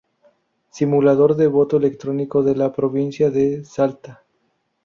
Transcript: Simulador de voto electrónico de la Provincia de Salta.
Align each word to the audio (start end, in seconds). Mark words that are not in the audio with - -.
Simulador 0.71 1.35
de 1.35 1.45
voto 1.45 1.77
electrónico 1.77 2.41
de 2.41 2.55
la 2.55 2.73
Provincia 2.73 3.29
de 3.29 3.63
Salta. 3.63 4.23